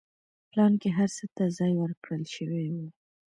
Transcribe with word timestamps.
پلان 0.49 0.73
کې 0.81 0.89
هر 0.97 1.09
څه 1.17 1.25
ته 1.35 1.43
ځای 1.57 1.73
ورکړل 1.77 2.23
شوی 2.35 2.65
و. 2.73 2.75